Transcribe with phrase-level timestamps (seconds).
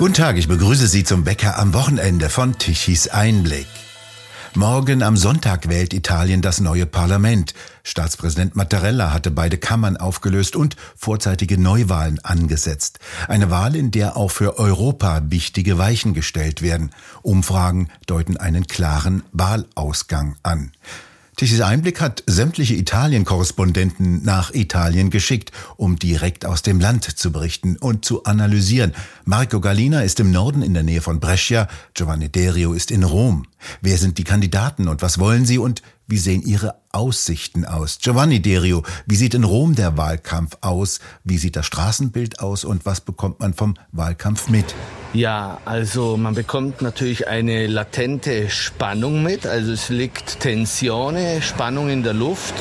[0.00, 3.66] Guten Tag, ich begrüße Sie zum Bäcker am Wochenende von Tichys Einblick.
[4.54, 7.52] Morgen am Sonntag wählt Italien das neue Parlament.
[7.84, 12.98] Staatspräsident Mattarella hatte beide Kammern aufgelöst und vorzeitige Neuwahlen angesetzt.
[13.28, 16.92] Eine Wahl, in der auch für Europa wichtige Weichen gestellt werden.
[17.20, 20.72] Umfragen deuten einen klaren Wahlausgang an.
[21.40, 27.78] Tichys Einblick hat sämtliche Italien-Korrespondenten nach Italien geschickt, um direkt aus dem Land zu berichten
[27.78, 28.92] und zu analysieren.
[29.24, 33.46] Marco Galina ist im Norden in der Nähe von Brescia, Giovanni Derio ist in Rom.
[33.80, 37.98] Wer sind die Kandidaten und was wollen sie und wie sehen ihre Aussichten aus?
[38.00, 40.98] Giovanni Derio, wie sieht in Rom der Wahlkampf aus?
[41.22, 44.74] Wie sieht das Straßenbild aus und was bekommt man vom Wahlkampf mit?
[45.12, 49.46] Ja, also man bekommt natürlich eine latente Spannung mit.
[49.46, 52.54] Also es liegt Tensione, Spannung in der Luft.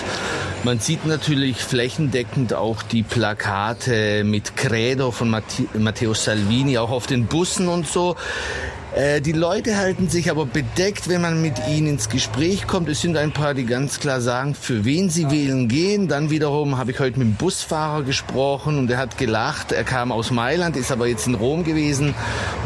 [0.63, 7.27] Man sieht natürlich flächendeckend auch die Plakate mit Credo von Matteo Salvini, auch auf den
[7.27, 8.16] Bussen und so.
[8.95, 12.90] Äh, die Leute halten sich aber bedeckt, wenn man mit ihnen ins Gespräch kommt.
[12.90, 16.07] Es sind ein paar, die ganz klar sagen, für wen sie wählen gehen.
[16.07, 19.71] Dann wiederum habe ich heute mit dem Busfahrer gesprochen und er hat gelacht.
[19.71, 22.15] Er kam aus Mailand, ist aber jetzt in Rom gewesen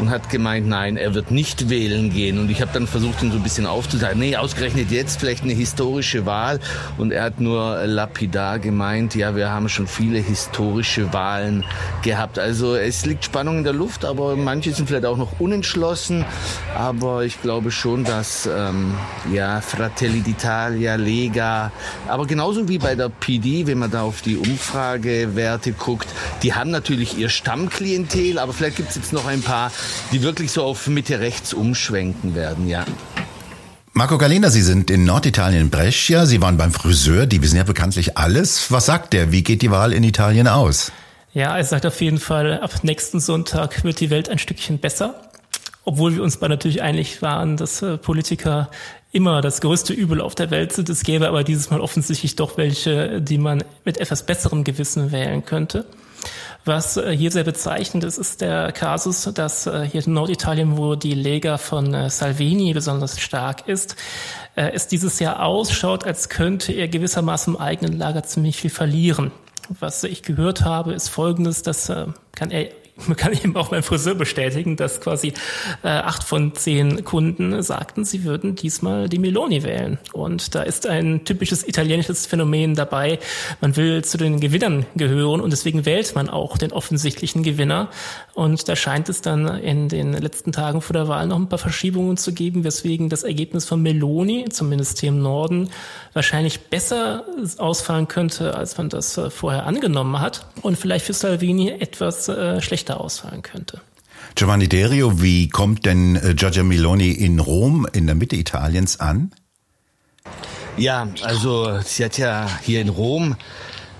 [0.00, 2.38] und hat gemeint, nein, er wird nicht wählen gehen.
[2.38, 4.18] Und ich habe dann versucht, ihn so ein bisschen aufzuzeigen.
[4.18, 6.58] Nee, ausgerechnet jetzt vielleicht eine historische Wahl.
[6.96, 11.64] Und er hat nur lapidar gemeint, ja, wir haben schon viele historische Wahlen
[12.02, 12.38] gehabt.
[12.38, 16.24] Also es liegt Spannung in der Luft, aber manche sind vielleicht auch noch unentschlossen müssen.
[16.74, 18.94] Aber ich glaube schon, dass ähm,
[19.32, 21.72] ja, Fratelli d'Italia, Lega,
[22.08, 26.08] aber genauso wie bei der PD, wenn man da auf die Umfragewerte guckt,
[26.42, 29.70] die haben natürlich ihr Stammklientel, aber vielleicht gibt es jetzt noch ein paar,
[30.12, 32.84] die wirklich so auf Mitte rechts umschwenken werden, ja.
[33.92, 36.26] Marco Galena, Sie sind in Norditalien in Brescia.
[36.26, 38.72] Sie waren beim Friseur, die wissen ja bekanntlich alles.
[38.72, 39.30] Was sagt der?
[39.30, 40.90] Wie geht die Wahl in Italien aus?
[41.32, 45.23] Ja, er sagt auf jeden Fall, ab nächsten Sonntag wird die Welt ein Stückchen besser
[45.84, 48.70] obwohl wir uns bei natürlich einig waren, dass äh, Politiker
[49.12, 50.88] immer das größte Übel auf der Welt sind.
[50.88, 55.44] Es gäbe aber dieses Mal offensichtlich doch welche, die man mit etwas besserem Gewissen wählen
[55.44, 55.84] könnte.
[56.64, 60.94] Was äh, hier sehr bezeichnend ist, ist der Kasus, dass äh, hier in Norditalien, wo
[60.94, 63.96] die Lega von Salvini besonders stark ist,
[64.56, 69.32] es dieses Jahr ausschaut, als könnte er gewissermaßen im eigenen Lager ziemlich viel verlieren.
[69.80, 71.92] Was ich gehört habe, ist Folgendes, das
[72.36, 72.68] kann er
[73.16, 75.32] kann eben auch beim Friseur bestätigen, dass quasi
[75.82, 79.98] äh, acht von zehn Kunden sagten, sie würden diesmal die Meloni wählen.
[80.12, 83.18] Und da ist ein typisches italienisches Phänomen dabei.
[83.60, 87.90] Man will zu den Gewinnern gehören und deswegen wählt man auch den offensichtlichen Gewinner.
[88.32, 91.58] Und da scheint es dann in den letzten Tagen vor der Wahl noch ein paar
[91.58, 95.70] Verschiebungen zu geben, weswegen das Ergebnis von Meloni, zumindest hier im Norden,
[96.12, 97.24] wahrscheinlich besser
[97.58, 100.46] ausfallen könnte, als man das äh, vorher angenommen hat.
[100.62, 103.80] Und vielleicht für Salvini etwas äh, schlechter schlechter ausfallen könnte.
[104.34, 109.32] Giovanni Derio, wie kommt denn äh, Giorgia Meloni in Rom, in der Mitte Italiens an?
[110.76, 113.36] Ja, also sie hat ja hier in Rom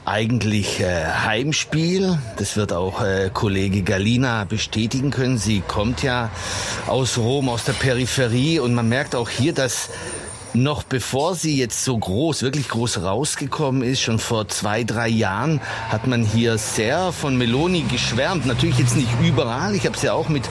[0.04, 2.18] eigentlich äh, Heimspiel.
[2.36, 5.38] Das wird auch äh, Kollege Galina bestätigen können.
[5.38, 6.30] Sie kommt ja
[6.86, 9.90] aus Rom, aus der Peripherie und man merkt auch hier, dass
[10.54, 15.60] noch bevor sie jetzt so groß, wirklich groß rausgekommen ist, schon vor zwei, drei Jahren,
[15.88, 18.46] hat man hier sehr von Meloni geschwärmt.
[18.46, 19.74] Natürlich jetzt nicht überall.
[19.74, 20.48] Ich habe es ja auch mit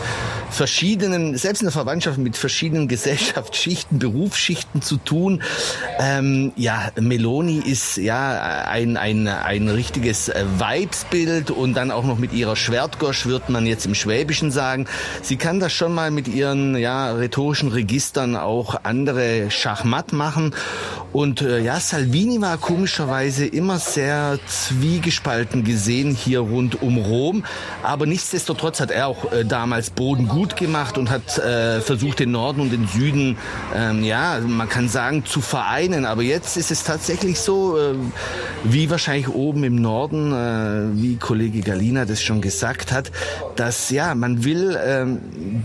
[0.54, 5.42] verschiedenen, selbst in der Verwandtschaft mit verschiedenen Gesellschaftsschichten, Berufsschichten zu tun.
[6.00, 12.34] Ähm, ja, Meloni ist ja ein, ein, ein richtiges Weibsbild und dann auch noch mit
[12.34, 14.86] ihrer Schwertgosch, wird man jetzt im Schwäbischen sagen.
[15.22, 19.50] Sie kann das schon mal mit ihren ja, rhetorischen Registern auch andere
[19.94, 20.54] Schachmatt machen.
[21.12, 27.46] Und äh, ja, Salvini war komischerweise immer sehr zwiegespalten gesehen hier rund um Rom.
[27.84, 32.20] Aber nichtsdestotrotz hat er auch äh, damals Boden gut gut gemacht und hat äh, versucht,
[32.20, 33.38] den Norden und den Süden,
[33.74, 36.06] ähm, ja, man kann sagen, zu vereinen.
[36.06, 37.94] Aber jetzt ist es tatsächlich so, äh,
[38.66, 43.10] wie wahrscheinlich oben im Norden, äh, wie Kollege Galina das schon gesagt hat,
[43.56, 45.06] dass ja, man will äh,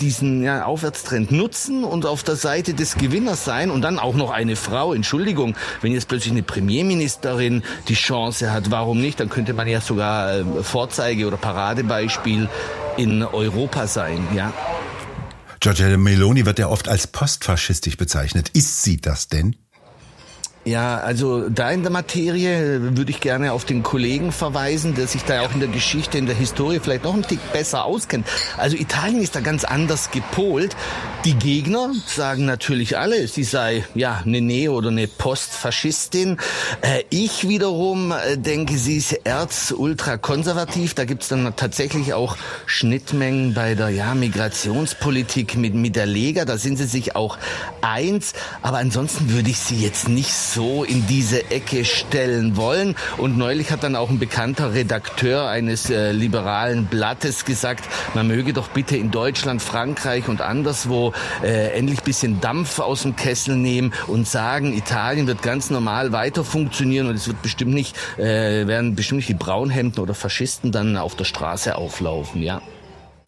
[0.00, 4.30] diesen ja, Aufwärtstrend nutzen und auf der Seite des Gewinners sein und dann auch noch
[4.30, 4.92] eine Frau.
[4.92, 9.20] Entschuldigung, wenn jetzt plötzlich eine Premierministerin die Chance hat, warum nicht?
[9.20, 12.48] Dann könnte man ja sogar äh, Vorzeige oder Paradebeispiel
[12.98, 14.52] in Europa sein, ja.
[15.60, 18.50] Giorgia Meloni wird ja oft als postfaschistisch bezeichnet.
[18.50, 19.56] Ist sie das denn?
[20.68, 25.24] Ja, also da in der Materie würde ich gerne auf den Kollegen verweisen, der sich
[25.24, 28.26] da auch in der Geschichte, in der Historie vielleicht noch ein Tick besser auskennt.
[28.58, 30.76] Also Italien ist da ganz anders gepolt.
[31.24, 36.36] Die Gegner sagen natürlich alle, sie sei ja eine Neo- oder eine Postfaschistin.
[36.82, 40.92] Äh, ich wiederum äh, denke, sie ist erz-ultrakonservativ.
[40.92, 42.36] Da gibt's dann tatsächlich auch
[42.66, 46.44] Schnittmengen bei der ja, Migrationspolitik mit, mit der Lega.
[46.44, 47.38] Da sind sie sich auch
[47.80, 48.34] eins.
[48.60, 52.96] Aber ansonsten würde ich sie jetzt nicht so so in diese Ecke stellen wollen.
[53.16, 57.84] Und neulich hat dann auch ein bekannter Redakteur eines äh, liberalen Blattes gesagt,
[58.14, 61.12] man möge doch bitte in Deutschland, Frankreich und anderswo
[61.44, 66.42] äh, endlich bisschen Dampf aus dem Kessel nehmen und sagen, Italien wird ganz normal weiter
[66.42, 70.96] funktionieren und es wird bestimmt nicht, äh, werden bestimmt nicht die Braunhemden oder Faschisten dann
[70.96, 72.60] auf der Straße auflaufen, ja.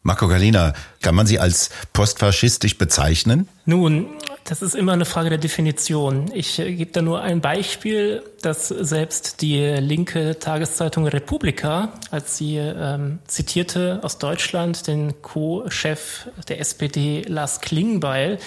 [0.02, 3.46] Marco Galina, kann man sie als postfaschistisch bezeichnen?
[3.66, 4.06] Nun,
[4.50, 6.28] das ist immer eine Frage der Definition.
[6.34, 12.56] Ich äh, gebe da nur ein Beispiel, dass selbst die linke Tageszeitung Republika, als sie
[12.56, 18.40] ähm, zitierte aus Deutschland den Co-Chef der SPD Lars Klingbeil,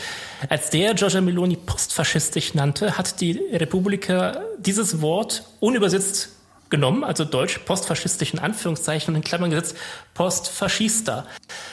[0.49, 6.31] als der Giorgia Meloni postfaschistisch nannte, hat die Republika dieses Wort unübersetzt
[6.73, 9.77] genommen, also deutsch postfaschistischen Anführungszeichen und in Klammern gesetzt
[10.15, 11.27] Postfaschista.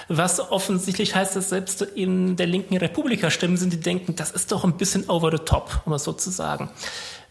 [0.08, 4.52] Was offensichtlich heißt, dass selbst in der linken Republika Stimmen sind, die denken, das ist
[4.52, 6.68] doch ein bisschen over the top, um es so zu sagen.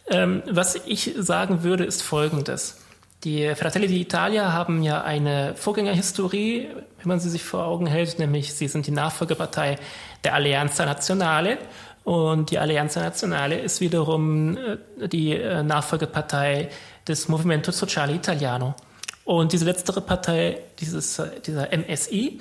[0.09, 2.81] Ähm, was ich sagen würde, ist Folgendes.
[3.23, 8.51] Die Fratelli d'Italia haben ja eine Vorgängerhistorie, wenn man sie sich vor Augen hält, nämlich
[8.55, 9.77] sie sind die Nachfolgepartei
[10.23, 11.59] der Alleanza Nazionale
[12.03, 16.69] und die Alleanza Nazionale ist wiederum äh, die äh, Nachfolgepartei
[17.09, 18.75] des Movimento Sociale Italiano.
[19.25, 22.39] Und diese letztere Partei, dieses, dieser MSI,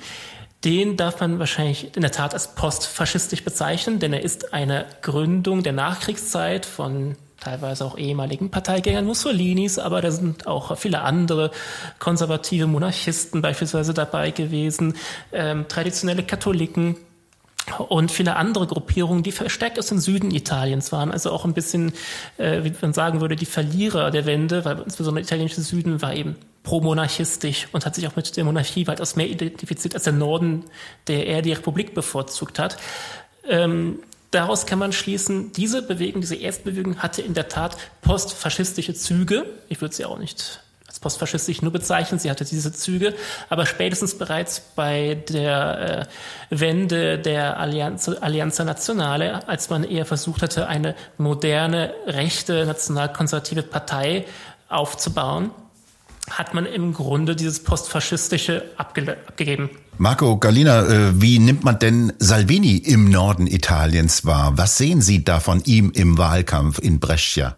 [0.65, 5.63] den darf man wahrscheinlich in der Tat als postfaschistisch bezeichnen, denn er ist eine Gründung
[5.63, 11.53] der Nachkriegszeit von teilweise auch ehemaligen Parteigängern Mussolinis, aber da sind auch viele andere
[11.99, 14.95] konservative Monarchisten beispielsweise dabei gewesen,
[15.33, 16.97] ähm, traditionelle Katholiken,
[17.89, 21.93] und viele andere Gruppierungen, die verstärkt aus dem Süden Italiens waren, also auch ein bisschen,
[22.37, 26.15] äh, wie man sagen würde, die Verlierer der Wende, weil insbesondere der italienische Süden war
[26.15, 30.65] eben pro-monarchistisch und hat sich auch mit der Monarchie weitaus mehr identifiziert als der Norden,
[31.07, 32.77] der eher die Republik bevorzugt hat.
[33.49, 34.01] Ähm,
[34.31, 39.47] daraus kann man schließen, diese Bewegung, diese Erstbewegung hatte in der Tat postfaschistische Züge.
[39.69, 40.61] Ich würde sie auch nicht
[40.99, 42.19] als postfaschistisch nur bezeichnen.
[42.19, 43.15] Sie hatte diese Züge,
[43.49, 46.09] aber spätestens bereits bei der
[46.51, 53.63] äh, Wende der Allianz, Allianza Nazionale, als man eher versucht hatte, eine moderne, rechte, nationalkonservative
[53.63, 54.25] Partei
[54.69, 55.51] aufzubauen,
[56.31, 59.71] hat man im Grunde dieses postfaschistische abge abgegeben.
[59.97, 64.53] Marco Galina, äh, wie nimmt man denn Salvini im Norden Italiens wahr?
[64.57, 67.58] Was sehen Sie da von ihm im Wahlkampf in Brescia?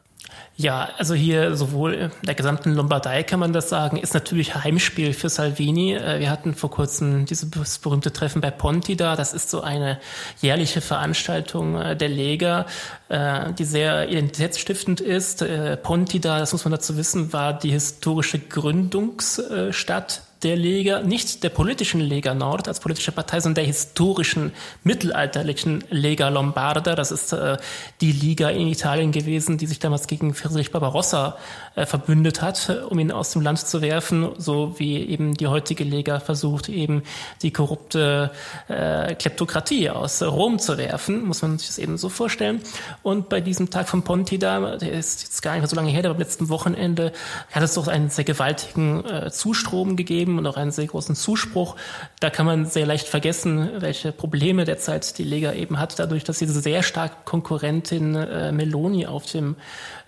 [0.61, 5.15] Ja, also hier sowohl in der gesamten Lombardei kann man das sagen, ist natürlich Heimspiel
[5.15, 5.95] für Salvini.
[5.95, 7.49] Äh, wir hatten vor kurzem dieses
[7.81, 9.17] berühmte Treffen bei Ponti da.
[9.17, 9.99] Das ist so eine
[10.43, 12.67] jährliche Veranstaltung äh, der Lega,
[13.09, 15.43] äh, die sehr identitätsstiftend ist.
[15.83, 21.51] Ponti da, das muss man dazu wissen, war die historische Gründungsstadt der Lega, nicht der
[21.51, 24.53] politischen Lega Nord als politische Partei, sondern der historischen
[24.85, 26.95] mittelalterlichen Lega Lombarda.
[26.95, 27.59] Das ist äh,
[28.01, 31.37] die Liga in Italien gewesen, die sich damals gegen Friedrich Barbarossa
[31.75, 35.85] äh, verbündet hat, um ihn aus dem Land zu werfen, so wie eben die heutige
[35.85, 37.03] Lega versucht, eben
[37.43, 38.31] die korrupte
[38.69, 42.63] äh, Kleptokratie aus Rom zu werfen, muss man sich das eben so vorstellen.
[43.03, 45.91] Und bei diesem Tag von Ponti da, der ist jetzt gar nicht mehr so lange
[45.91, 47.13] her, aber am letzten Wochenende
[47.53, 51.15] hat es doch einen sehr gewaltigen äh, Zustrom gegeben gegeben und auch einen sehr großen
[51.15, 51.77] Zuspruch.
[52.21, 56.39] Da kann man sehr leicht vergessen, welche Probleme derzeit die Lega eben hat, dadurch, dass
[56.39, 59.57] diese sehr starke Konkurrentin äh, Meloni auf dem,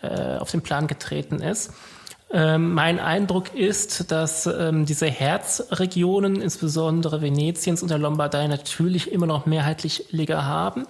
[0.03, 1.73] äh, auf den Plan getreten ist.
[2.35, 9.27] Ähm, mein Eindruck ist, dass ähm, diese Herzregionen, insbesondere Venetiens und der Lombardei, natürlich immer
[9.27, 10.87] noch mehrheitlich Lega haben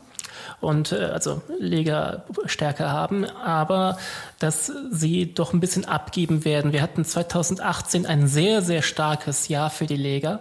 [0.63, 3.99] und äh, also Legerstärke haben, aber
[4.39, 6.73] dass sie doch ein bisschen abgeben werden.
[6.73, 10.41] Wir hatten 2018 ein sehr, sehr starkes Jahr für die Leger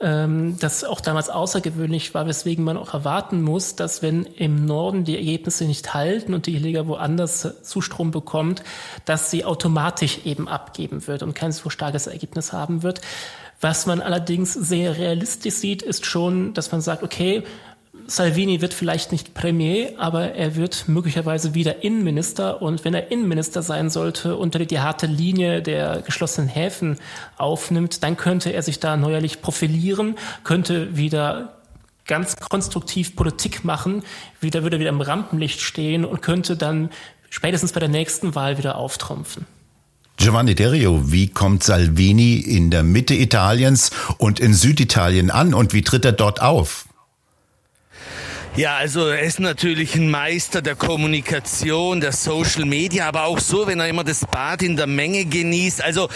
[0.00, 5.04] ähm, das auch damals außergewöhnlich war, weswegen man auch erwarten muss, dass wenn im Norden
[5.04, 8.62] die Ergebnisse nicht halten und die Liga woanders Zustrom bekommt,
[9.04, 13.00] dass sie automatisch eben abgeben wird und kein so starkes Ergebnis haben wird.
[13.60, 17.44] Was man allerdings sehr realistisch sieht, ist schon, dass man sagt, okay,
[18.06, 22.60] Salvini wird vielleicht nicht Premier, aber er wird möglicherweise wieder Innenminister.
[22.60, 26.98] Und wenn er Innenminister sein sollte, die, die harte Linie der geschlossenen Häfen
[27.38, 31.54] aufnimmt, dann könnte er sich da neuerlich profilieren, könnte wieder
[32.06, 34.02] ganz konstruktiv Politik machen,
[34.40, 36.90] wieder würde wieder im Rampenlicht stehen und könnte dann
[37.30, 39.46] spätestens bei der nächsten Wahl wieder auftrumpfen.
[40.16, 45.82] Giovanni Derio, wie kommt Salvini in der Mitte Italiens und in Süditalien an und wie
[45.82, 46.86] tritt er dort auf?
[48.56, 53.66] Ja, also er ist natürlich ein Meister der Kommunikation, der Social Media, aber auch so,
[53.66, 55.82] wenn er immer das Bad in der Menge genießt.
[55.82, 56.08] Also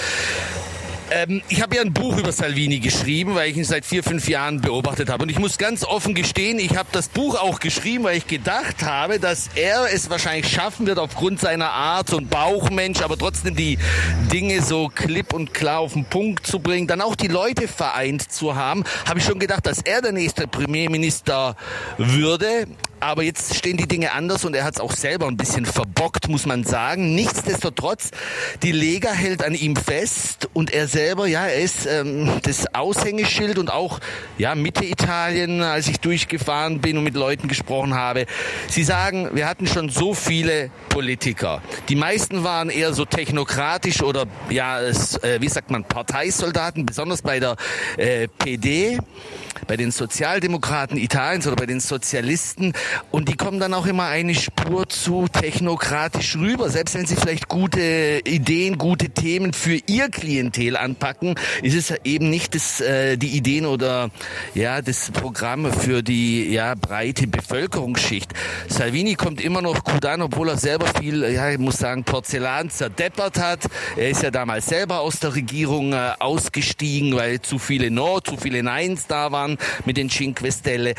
[1.11, 4.29] ähm, ich habe ja ein Buch über Salvini geschrieben, weil ich ihn seit vier, fünf
[4.29, 5.23] Jahren beobachtet habe.
[5.23, 8.83] Und ich muss ganz offen gestehen, ich habe das Buch auch geschrieben, weil ich gedacht
[8.83, 13.79] habe, dass er es wahrscheinlich schaffen wird, aufgrund seiner Art, ein Bauchmensch, aber trotzdem die
[14.33, 18.31] Dinge so klipp und klar auf den Punkt zu bringen, dann auch die Leute vereint
[18.31, 21.57] zu haben, habe ich schon gedacht, dass er der nächste Premierminister
[21.97, 22.67] würde.
[23.01, 26.29] Aber jetzt stehen die Dinge anders und er hat es auch selber ein bisschen verbockt,
[26.29, 27.15] muss man sagen.
[27.15, 28.11] Nichtsdestotrotz,
[28.63, 33.59] die Lega hält an ihm fest und er selber, ja, er ist ähm, das Aushängeschild
[33.59, 34.01] und auch
[34.37, 38.27] ja Mitte Italien, als ich durchgefahren bin und mit Leuten gesprochen habe.
[38.67, 41.63] Sie sagen, wir hatten schon so viele Politiker.
[41.89, 47.23] Die meisten waren eher so technokratisch oder ja, es, äh, wie sagt man, Parteisoldaten, besonders
[47.23, 47.55] bei der
[47.97, 48.99] äh, PD
[49.67, 52.73] bei den Sozialdemokraten Italiens oder bei den Sozialisten
[53.11, 56.71] und die kommen dann auch immer eine Spur zu technokratisch rüber.
[56.71, 62.31] Selbst wenn sie vielleicht gute Ideen, gute Themen für ihr Klientel anpacken, ist es eben
[62.31, 64.11] nicht das, äh, die Ideen oder
[64.55, 68.33] ja das Programm für die ja breite Bevölkerungsschicht.
[68.69, 72.71] Salvini kommt immer noch gut an, obwohl er selber viel, ja ich muss sagen, Porzellan
[72.71, 73.61] zerdeppert hat.
[73.97, 78.37] Er ist ja damals selber aus der Regierung äh, ausgestiegen, weil zu viele No, zu
[78.37, 80.95] viele Neins da waren mit den Cinque Stelle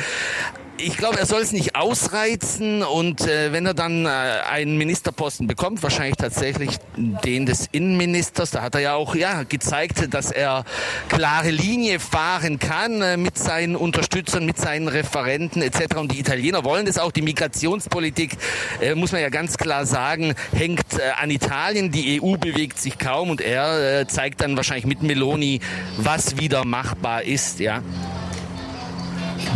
[0.82, 5.48] ich glaube, er soll es nicht ausreizen und äh, wenn er dann äh, einen Ministerposten
[5.48, 10.64] bekommt, wahrscheinlich tatsächlich den des Innenministers, da hat er ja auch ja gezeigt, dass er
[11.10, 15.98] klare Linie fahren kann äh, mit seinen Unterstützern, mit seinen Referenten etc.
[15.98, 17.12] Und die Italiener wollen das auch.
[17.12, 18.38] Die Migrationspolitik
[18.82, 21.92] äh, muss man ja ganz klar sagen, hängt äh, an Italien.
[21.92, 25.60] Die EU bewegt sich kaum und er äh, zeigt dann wahrscheinlich mit Meloni,
[25.98, 27.60] was wieder machbar ist.
[27.60, 27.82] Ja.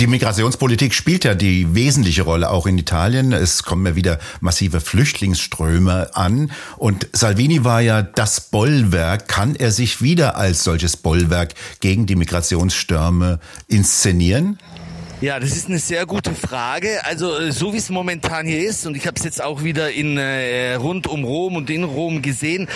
[0.03, 3.31] Die Migrationspolitik spielt ja die wesentliche Rolle auch in Italien.
[3.31, 6.51] Es kommen ja wieder massive Flüchtlingsströme an.
[6.75, 9.29] Und Salvini war ja das Bollwerk.
[9.29, 14.59] Kann er sich wieder als solches Bollwerk gegen die Migrationsstürme inszenieren?
[15.21, 17.05] Ja, das ist eine sehr gute Frage.
[17.05, 19.89] Also äh, so wie es momentan hier ist, und ich habe es jetzt auch wieder
[19.89, 22.67] in äh, rund um Rom und in Rom gesehen,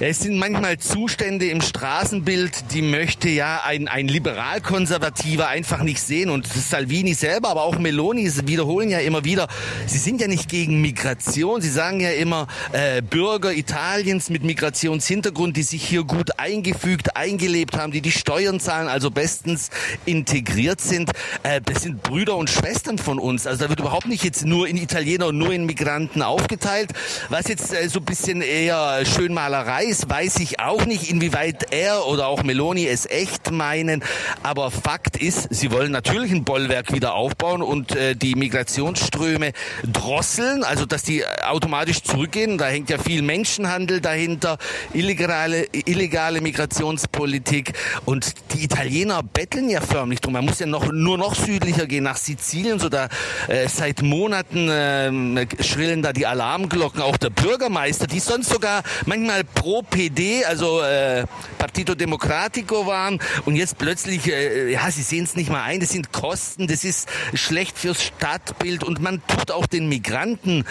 [0.00, 6.00] ja, es sind manchmal Zustände im Straßenbild, die möchte ja ein, ein liberal-konservativer einfach nicht
[6.00, 6.30] sehen.
[6.30, 9.46] Und Salvini selber, aber auch Meloni wiederholen ja immer wieder,
[9.86, 11.60] sie sind ja nicht gegen Migration.
[11.60, 17.76] Sie sagen ja immer, äh, Bürger Italiens mit Migrationshintergrund, die sich hier gut eingefügt, eingelebt
[17.76, 19.70] haben, die die Steuern zahlen, also bestens
[20.06, 21.12] integriert sind,
[21.44, 23.46] äh, das sind Brüder und Schwestern von uns.
[23.46, 26.90] Also da wird überhaupt nicht jetzt nur in Italiener und nur in Migranten aufgeteilt.
[27.28, 32.28] Was jetzt äh, so bisschen eher Schönmalerei weiß, weiß ich auch nicht, inwieweit er oder
[32.28, 34.02] auch Meloni es echt meinen.
[34.42, 39.52] Aber Fakt ist, sie wollen natürlich ein Bollwerk wieder aufbauen und äh, die Migrationsströme
[39.84, 42.56] drosseln, also dass die automatisch zurückgehen.
[42.56, 44.58] Da hängt ja viel Menschenhandel dahinter,
[44.92, 47.74] illegale, illegale Migrationspolitik
[48.06, 50.32] und die Italiener betteln ja förmlich drum.
[50.32, 53.08] Man muss ja noch nur noch südlicher gehen nach Sizilien, so da
[53.48, 57.02] äh, seit Monaten äh, schrillen da die Alarmglocken.
[57.02, 61.24] Auch der Bürgermeister, die sonst sogar manchmal pro PD, also äh,
[61.58, 65.90] Partito Democratico waren und jetzt plötzlich, äh, ja, sie sehen es nicht mal ein, das
[65.90, 70.64] sind Kosten, das ist schlecht fürs Stadtbild und man tut auch den Migranten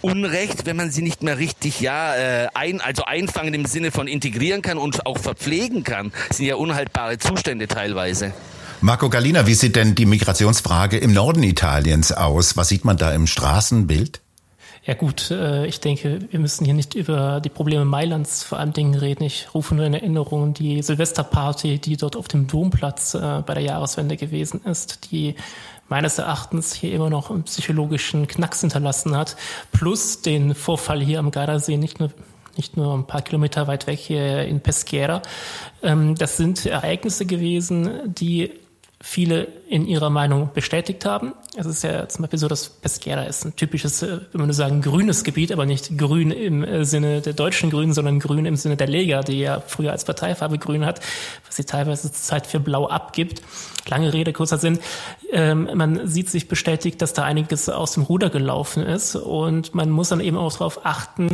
[0.00, 4.06] Unrecht, wenn man sie nicht mehr richtig, ja, äh, ein, also einfangen im Sinne von
[4.06, 6.12] integrieren kann und auch verpflegen kann.
[6.28, 8.34] Das sind ja unhaltbare Zustände teilweise.
[8.82, 12.54] Marco Galina, wie sieht denn die Migrationsfrage im Norden Italiens aus?
[12.58, 14.20] Was sieht man da im Straßenbild?
[14.86, 18.74] Ja gut, äh, ich denke, wir müssen hier nicht über die Probleme Mailands vor allem
[18.74, 19.24] Dingen reden.
[19.24, 23.62] Ich rufe nur in Erinnerung die Silvesterparty, die dort auf dem Domplatz äh, bei der
[23.62, 25.36] Jahreswende gewesen ist, die
[25.88, 29.36] meines Erachtens hier immer noch einen psychologischen Knacks hinterlassen hat,
[29.72, 32.10] plus den Vorfall hier am Gardasee, nicht nur
[32.56, 35.22] nicht nur ein paar Kilometer weit weg hier in Peschiera.
[35.82, 38.52] Ähm, das sind Ereignisse gewesen, die
[39.00, 41.32] viele in ihrer Meinung bestätigt haben.
[41.56, 44.82] Es ist ja zum Beispiel so, dass Pesquera ist ein typisches, wenn man nur sagen,
[44.82, 48.76] grünes Gebiet, aber nicht grün im äh, Sinne der deutschen Grünen, sondern grün im Sinne
[48.76, 51.00] der Lega, die ja früher als Parteifarbe grün hat,
[51.44, 53.42] was sie teilweise Zeit für blau abgibt.
[53.88, 54.78] Lange Rede, kurzer Sinn.
[55.32, 59.90] Ähm, man sieht sich bestätigt, dass da einiges aus dem Ruder gelaufen ist und man
[59.90, 61.28] muss dann eben auch darauf achten,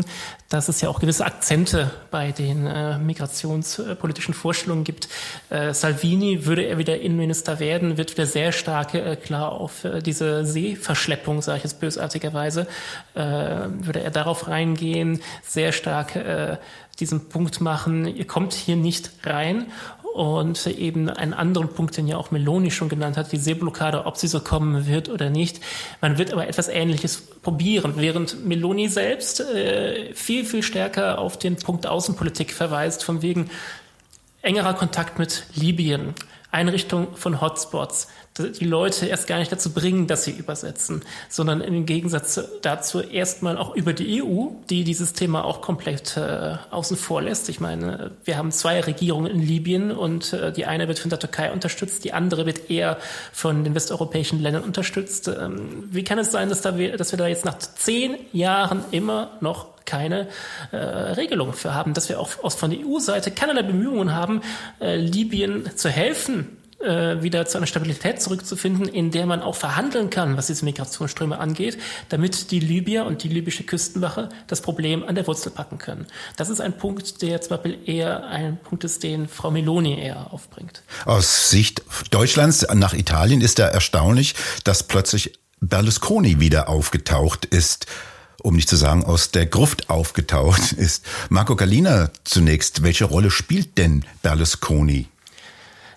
[0.48, 5.08] dass es ja auch gewisse Akzente bei den äh, migrationspolitischen Vorstellungen gibt.
[5.50, 10.00] Äh, Salvini, würde er wieder Innenminister werden, wird wieder sehr stark äh, klar auf äh,
[10.00, 12.66] diese Seeverschleppung, sage ich jetzt bösartigerweise,
[13.14, 16.18] äh, würde er darauf reingehen, sehr stark
[16.98, 19.66] diesen Punkt machen, ihr kommt hier nicht rein
[20.14, 24.16] und eben einen anderen Punkt, den ja auch Meloni schon genannt hat, die Seeblockade, ob
[24.16, 25.60] sie so kommen wird oder nicht.
[26.00, 31.56] Man wird aber etwas Ähnliches probieren, während Meloni selbst äh, viel, viel stärker auf den
[31.56, 33.50] Punkt Außenpolitik verweist, von wegen
[34.42, 36.14] engerer Kontakt mit Libyen,
[36.50, 38.08] Einrichtung von Hotspots,
[38.38, 43.58] die Leute erst gar nicht dazu bringen, dass sie übersetzen, sondern im Gegensatz dazu erstmal
[43.58, 47.48] auch über die EU, die dieses Thema auch komplett äh, außen vor lässt.
[47.48, 51.18] Ich meine, wir haben zwei Regierungen in Libyen und äh, die eine wird von der
[51.18, 52.98] Türkei unterstützt, die andere wird eher
[53.32, 55.28] von den westeuropäischen Ländern unterstützt.
[55.28, 58.84] Ähm, wie kann es sein, dass, da wir, dass wir da jetzt nach zehn Jahren
[58.92, 60.28] immer noch keine
[60.70, 64.40] äh, Regelung für haben, dass wir auch aus von der EU-Seite keinerlei Bemühungen haben,
[64.80, 70.10] äh, Libyen zu helfen, äh, wieder zu einer Stabilität zurückzufinden, in der man auch verhandeln
[70.10, 75.14] kann, was diese Migrationsströme angeht, damit die Libyer und die libysche Küstenwache das Problem an
[75.14, 76.06] der Wurzel packen können.
[76.36, 80.32] Das ist ein Punkt, der zum Beispiel eher ein Punkt ist, den Frau Meloni eher
[80.32, 80.82] aufbringt.
[81.04, 84.34] Aus Sicht Deutschlands nach Italien ist da erstaunlich,
[84.64, 87.86] dass plötzlich Berlusconi wieder aufgetaucht ist
[88.42, 91.04] um nicht zu sagen aus der Gruft aufgetaucht ist.
[91.28, 95.08] Marco Galina zunächst, welche Rolle spielt denn Berlusconi?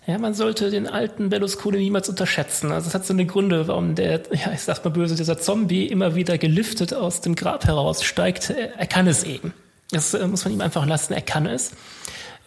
[0.05, 2.74] Ja, man sollte den alten Berlusconi niemals unterschätzen.
[2.74, 5.86] Also es hat so eine Gründe, warum der, ja, ich sag mal böse, dieser Zombie
[5.88, 8.50] immer wieder gelüftet aus dem Grab heraussteigt.
[8.50, 9.53] Er kann es eben.
[9.91, 11.72] Das äh, muss man ihm einfach lassen, er kann es.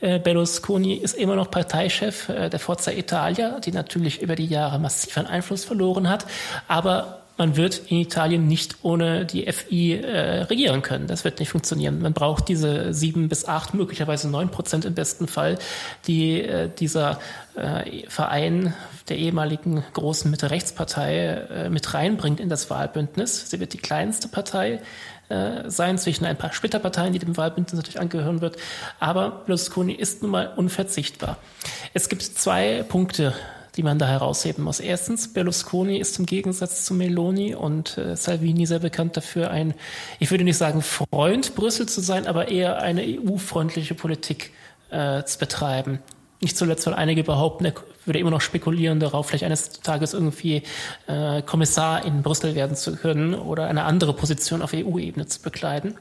[0.00, 4.78] Äh, Berlusconi ist immer noch Parteichef äh, der Forza Italia, die natürlich über die Jahre
[4.78, 6.26] massiv an Einfluss verloren hat.
[6.68, 11.06] Aber man wird in Italien nicht ohne die FI äh, regieren können.
[11.06, 12.00] Das wird nicht funktionieren.
[12.00, 15.58] Man braucht diese sieben bis acht, möglicherweise neun Prozent im besten Fall,
[16.06, 17.20] die äh, dieser
[17.54, 18.74] äh, Verein
[19.08, 23.50] der ehemaligen großen Mitte-Rechtspartei äh, mit reinbringt in das Wahlbündnis.
[23.50, 24.80] Sie wird die kleinste Partei
[25.28, 28.56] äh, sein zwischen ein paar Splitterparteien, die dem Wahlbündnis natürlich angehören wird.
[28.98, 31.38] Aber Berlusconi ist nun mal unverzichtbar.
[31.94, 33.34] Es gibt zwei Punkte,
[33.76, 34.80] die man da herausheben muss.
[34.80, 39.74] Erstens, Berlusconi ist im Gegensatz zu Meloni und äh, Salvini sehr bekannt dafür, ein,
[40.18, 44.52] ich würde nicht sagen Freund Brüssel zu sein, aber eher eine EU-freundliche Politik
[44.90, 45.98] äh, zu betreiben.
[46.40, 50.62] Nicht zuletzt, weil einige behaupten, er würde immer noch spekulieren darauf, vielleicht eines Tages irgendwie
[51.06, 55.94] äh, Kommissar in Brüssel werden zu können oder eine andere Position auf EU-Ebene zu bekleiden.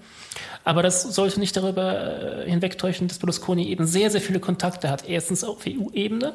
[0.63, 5.07] Aber das sollte nicht darüber äh, hinwegtäuschen, dass Berlusconi eben sehr, sehr viele Kontakte hat.
[5.07, 6.33] Erstens auf EU-Ebene,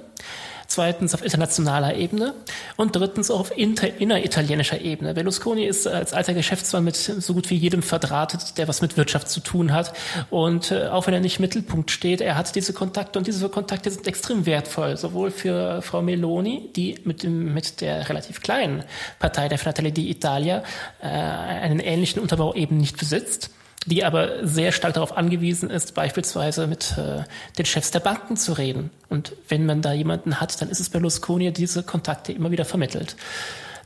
[0.70, 2.34] zweitens auf internationaler Ebene
[2.76, 5.14] und drittens auch auf inter, inneritalienischer Ebene.
[5.14, 9.28] Berlusconi ist als alter Geschäftsmann mit so gut wie jedem verdrahtet, der was mit Wirtschaft
[9.28, 9.92] zu tun hat.
[10.30, 13.48] Und äh, auch wenn er nicht im Mittelpunkt steht, er hat diese Kontakte und diese
[13.48, 18.84] Kontakte sind extrem wertvoll, sowohl für Frau Meloni, die mit, dem, mit der relativ kleinen
[19.18, 20.62] Partei der Fratelli d'Italia
[21.02, 23.50] äh, einen ähnlichen Unterbau eben nicht besitzt
[23.86, 27.24] die aber sehr stark darauf angewiesen ist, beispielsweise mit äh,
[27.56, 28.90] den Chefs der Banken zu reden.
[29.08, 32.64] Und wenn man da jemanden hat, dann ist es Berlusconi, der diese Kontakte immer wieder
[32.64, 33.16] vermittelt.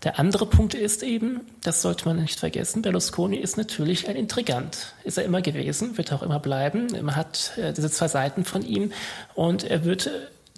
[0.02, 4.94] Der andere Punkt ist eben, das sollte man nicht vergessen, Berlusconi ist natürlich ein Intrigant.
[5.04, 6.88] Ist er immer gewesen, wird auch immer bleiben.
[7.00, 8.92] Man hat äh, diese zwei Seiten von ihm
[9.35, 10.11] und er wird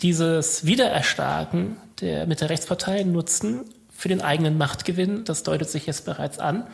[0.03, 3.65] dieses Wiedererstarken der, mit der Rechtspartei nutzen
[3.97, 5.25] für den eigenen Machtgewinn.
[5.25, 6.67] Das deutet sich jetzt bereits an.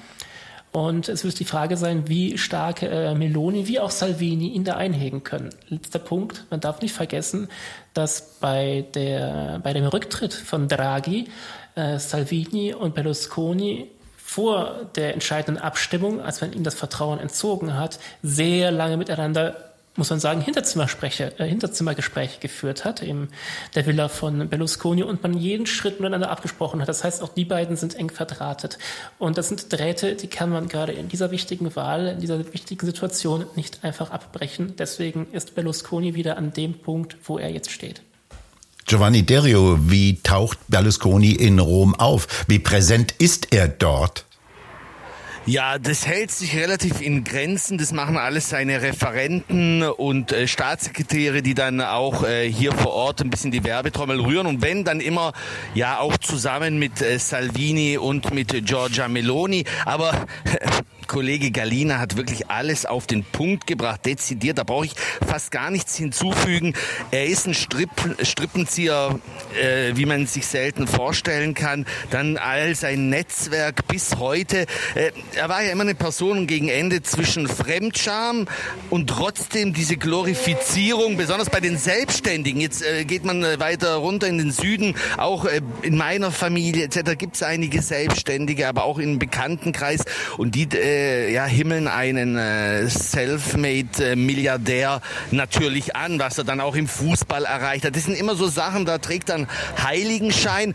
[0.73, 4.77] Und es wird die Frage sein, wie stark äh, Meloni wie auch Salvini ihn da
[4.77, 5.51] einhegen können.
[5.69, 7.49] Letzter Punkt, man darf nicht vergessen,
[7.93, 11.29] dass bei, der, bei dem Rücktritt von Draghi
[11.75, 17.99] äh, Salvini und Berlusconi vor der entscheidenden Abstimmung, als man ihnen das Vertrauen entzogen hat,
[18.23, 23.29] sehr lange miteinander muss man sagen, Hinterzimmergespräche, äh, Hinterzimmergespräche geführt hat, in
[23.75, 26.89] der Villa von Berlusconi und man jeden Schritt miteinander abgesprochen hat.
[26.89, 28.79] Das heißt, auch die beiden sind eng verdrahtet.
[29.19, 32.87] Und das sind Drähte, die kann man gerade in dieser wichtigen Wahl, in dieser wichtigen
[32.87, 34.75] Situation nicht einfach abbrechen.
[34.79, 38.03] Deswegen ist Berlusconi wieder an dem Punkt, wo er jetzt steht.
[38.87, 42.45] Giovanni Derio, wie taucht Berlusconi in Rom auf?
[42.49, 44.25] Wie präsent ist er dort?
[45.45, 47.77] Ja, das hält sich relativ in Grenzen.
[47.77, 53.21] Das machen alles seine Referenten und äh, Staatssekretäre, die dann auch äh, hier vor Ort
[53.23, 54.47] ein bisschen die Werbetrommel rühren.
[54.47, 55.33] Und wenn, dann immer
[55.75, 59.65] ja auch zusammen mit äh, Salvini und mit Giorgia Meloni.
[59.85, 60.27] Aber
[61.13, 64.57] Kollege Galina hat wirklich alles auf den Punkt gebracht, dezidiert.
[64.57, 64.95] Da brauche ich
[65.27, 66.73] fast gar nichts hinzufügen.
[67.11, 67.91] Er ist ein Stripp,
[68.23, 69.21] Strippenzieher,
[69.61, 71.85] äh, wie man sich selten vorstellen kann.
[72.09, 74.65] Dann all sein Netzwerk bis heute.
[74.95, 78.49] Äh, er war ja immer eine Person gegen Ende zwischen Fremdscham
[78.89, 82.59] und trotzdem diese Glorifizierung, besonders bei den Selbstständigen.
[82.59, 86.85] Jetzt äh, geht man äh, weiter runter in den Süden, auch äh, in meiner Familie
[86.85, 87.19] etc.
[87.19, 90.07] gibt es einige Selbstständige, aber auch im Bekanntenkreis
[90.39, 96.89] und die äh, ja, himmeln einen äh, Selfmade-Milliardär natürlich an, was er dann auch im
[96.89, 97.97] Fußball erreicht hat.
[97.97, 99.47] Das sind immer so Sachen, da trägt dann
[99.83, 100.75] Heiligenschein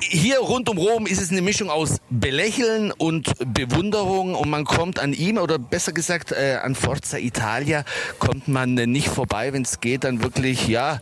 [0.00, 4.98] hier rund um Rom ist es eine Mischung aus Belächeln und Bewunderung und man kommt
[4.98, 7.84] an ihm oder besser gesagt äh, an Forza Italia
[8.18, 11.00] kommt man nicht vorbei, wenn es geht, dann wirklich ja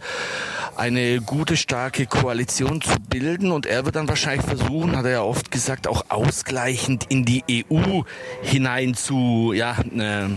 [0.77, 3.51] eine gute starke Koalition zu bilden.
[3.51, 7.45] Und er wird dann wahrscheinlich versuchen, hat er ja oft gesagt, auch ausgleichend in die
[7.71, 8.03] EU
[8.43, 10.29] hinein zu ja äh,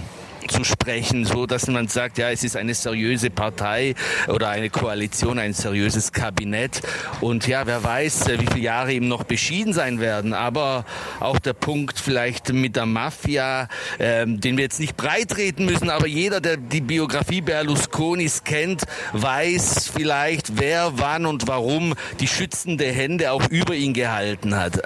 [0.50, 3.96] zu sprechen, so dass man sagt, ja, es ist eine seriöse Partei
[4.28, 6.82] oder eine Koalition, ein seriöses Kabinett.
[7.22, 10.34] Und ja, wer weiß, wie viele Jahre ihm noch beschieden sein werden.
[10.34, 10.86] Aber
[11.20, 13.68] auch der Punkt vielleicht mit der Mafia,
[14.00, 18.84] ähm, den wir jetzt nicht breitreten müssen, aber jeder, der die Biografie Berlusconis kennt,
[19.14, 24.82] weiß vielleicht, wer wann und warum die schützende Hände auch über ihn gehalten hat.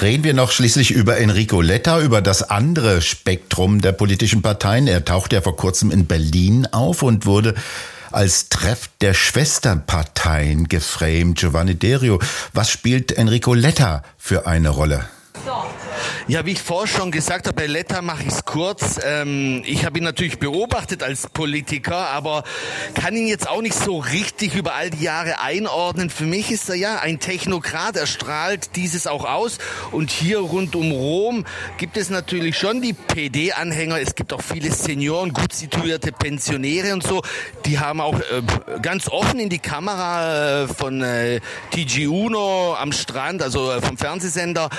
[0.00, 4.86] Reden wir noch schließlich über Enrico Letta, über das andere Spektrum der politischen Parteien.
[4.86, 7.54] Er tauchte ja vor kurzem in Berlin auf und wurde
[8.10, 11.38] als Treff der Schwesterparteien geframed.
[11.38, 12.20] Giovanni Derio,
[12.52, 15.04] was spielt Enrico Letta für eine Rolle?
[16.28, 19.00] Ja, wie ich vorher schon gesagt habe, bei Letta mache ich es kurz.
[19.04, 22.44] Ähm, ich habe ihn natürlich beobachtet als Politiker, aber
[22.94, 26.10] kann ihn jetzt auch nicht so richtig über all die Jahre einordnen.
[26.10, 27.96] Für mich ist er ja ein Technokrat.
[27.96, 29.58] Er strahlt dieses auch aus.
[29.90, 31.44] Und hier rund um Rom
[31.76, 34.00] gibt es natürlich schon die PD-Anhänger.
[34.00, 37.22] Es gibt auch viele Senioren, gut situierte Pensionäre und so.
[37.66, 38.42] Die haben auch äh,
[38.80, 41.40] ganz offen in die Kamera äh, von äh,
[41.72, 44.70] TG Uno am Strand, also äh, vom Fernsehsender,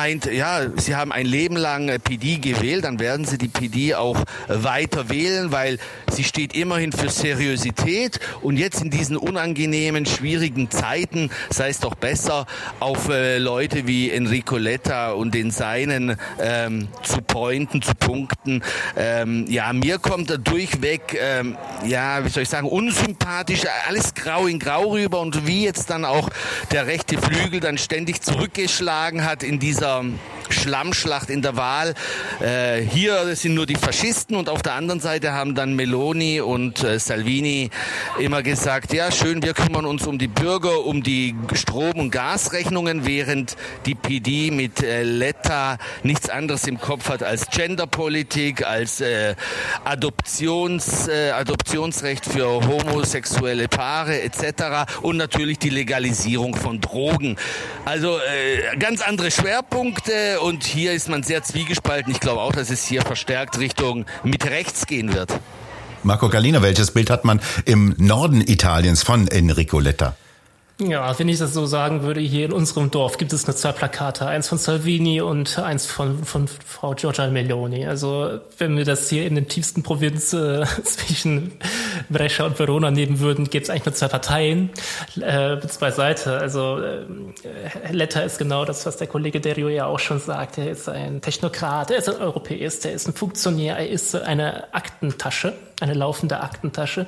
[0.00, 3.94] gemeint, ja, Sie haben ein Leben lang äh, PD gewählt, dann werden Sie die PD
[3.94, 5.78] auch äh, weiter wählen, weil
[6.10, 11.94] sie steht immerhin für Seriosität und jetzt in diesen unangenehmen, schwierigen Zeiten sei es doch
[11.94, 12.46] besser,
[12.78, 18.62] auf äh, Leute wie Enrico Letta und den Seinen ähm, zu pointen, zu punkten.
[18.96, 24.46] Ähm, ja, mir kommt er durchweg, ähm, ja, wie soll ich sagen, unsympathisch, alles grau
[24.46, 26.28] in grau rüber und wie jetzt dann auch
[26.72, 30.18] der rechte Flügel dann ständig zurückgeschlagen hat in dieser um,
[30.52, 31.94] Schlammschlacht in der Wahl.
[32.40, 36.82] Äh, hier sind nur die Faschisten und auf der anderen Seite haben dann Meloni und
[36.82, 37.70] äh, Salvini
[38.18, 43.06] immer gesagt, ja schön, wir kümmern uns um die Bürger, um die Strom- und Gasrechnungen,
[43.06, 49.34] während die PD mit äh, Letta nichts anderes im Kopf hat als Genderpolitik, als äh,
[49.84, 54.90] Adoptions, äh, Adoptionsrecht für homosexuelle Paare etc.
[55.02, 57.36] und natürlich die Legalisierung von Drogen.
[57.84, 62.12] Also äh, ganz andere Schwerpunkte und hier ist man sehr zwiegespalten.
[62.12, 65.38] Ich glaube auch, dass es hier verstärkt Richtung mit rechts gehen wird.
[66.02, 70.16] Marco Galina, welches Bild hat man im Norden Italiens von Enrico Letta?
[70.80, 73.72] Ja, wenn ich das so sagen würde, hier in unserem Dorf gibt es nur zwei
[73.72, 77.86] Plakate, eins von Salvini und eins von, von Frau Giorgia Meloni.
[77.86, 81.52] Also wenn wir das hier in den tiefsten Provinz äh, zwischen
[82.08, 84.70] Brescia und Verona nehmen würden, gibt es eigentlich nur zwei Parteien,
[85.20, 86.30] äh, zwei Seiten.
[86.30, 87.04] Also äh,
[87.90, 90.56] Letta ist genau das, was der Kollege Derio ja auch schon sagt.
[90.56, 94.72] Er ist ein Technokrat, er ist ein Europäist, er ist ein Funktionär, er ist eine
[94.72, 97.06] Aktentasche eine laufende Aktentasche.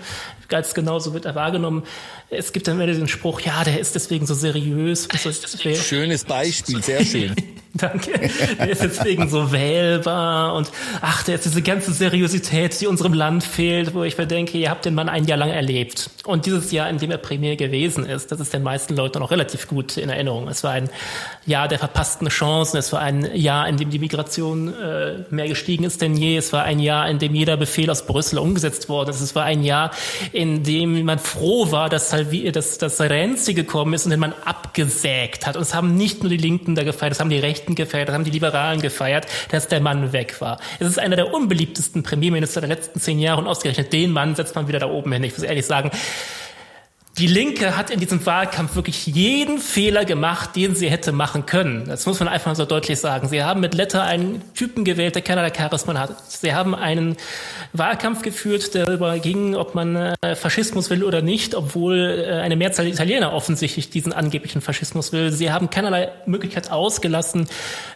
[0.52, 1.82] Ganz genauso wird er wahrgenommen.
[2.28, 5.08] Es gibt dann immer diesen Spruch, ja, der ist deswegen so seriös.
[5.76, 7.34] Schönes Beispiel, sehr schön.
[7.78, 8.30] Danke.
[8.58, 13.44] Der ist deswegen so wählbar und ach, der ist diese ganze Seriosität, die unserem Land
[13.44, 16.10] fehlt, wo ich mir denke, ihr habt den Mann ein Jahr lang erlebt.
[16.26, 19.30] Und dieses Jahr, in dem er Premier gewesen ist, das ist den meisten Leuten noch
[19.30, 20.48] relativ gut in Erinnerung.
[20.48, 20.90] Es war ein
[21.46, 25.84] Jahr der verpassten Chancen, es war ein Jahr, in dem die Migration äh, mehr gestiegen
[25.84, 29.10] ist denn je, es war ein Jahr, in dem jeder Befehl aus Brüssel umgesetzt worden
[29.10, 29.92] ist, es war ein Jahr,
[30.32, 34.34] in dem man froh war, dass, halt, dass, dass Renzi gekommen ist und den man
[34.44, 35.56] abgesägt hat.
[35.56, 38.10] Und es haben nicht nur die Linken da gefeiert, es haben die Rechten Rechten gefeiert,
[38.10, 40.58] haben die Liberalen gefeiert, dass der Mann weg war.
[40.80, 44.56] Es ist einer der unbeliebtesten Premierminister der letzten zehn Jahre und ausgerechnet den Mann setzt
[44.56, 45.22] man wieder da oben hin.
[45.22, 45.90] Ich muss ehrlich sagen,
[47.18, 51.84] die Linke hat in diesem Wahlkampf wirklich jeden Fehler gemacht, den sie hätte machen können.
[51.86, 53.28] Das muss man einfach so deutlich sagen.
[53.28, 56.16] Sie haben mit Letter einen Typen gewählt, der keinerlei Charisma hat.
[56.30, 57.16] Sie haben einen
[57.74, 62.56] Wahlkampf geführt, der darüber ging, ob man äh, Faschismus will oder nicht, obwohl äh, eine
[62.56, 65.32] Mehrzahl Italiener offensichtlich diesen angeblichen Faschismus will.
[65.32, 67.46] Sie haben keinerlei Möglichkeit ausgelassen,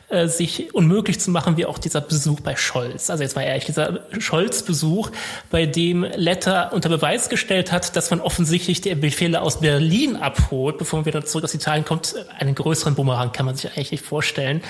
[0.08, 3.10] äh, sich unmöglich zu machen, wie auch dieser Besuch bei Scholz.
[3.10, 5.10] Also jetzt war ehrlich, dieser Scholz-Besuch,
[5.50, 10.78] bei dem Letter unter Beweis gestellt hat, dass man offensichtlich die Befehle aus Berlin abholt,
[10.78, 12.16] bevor man wieder zurück aus Italien kommt.
[12.38, 14.62] Einen größeren Bumerang kann man sich eigentlich nicht vorstellen.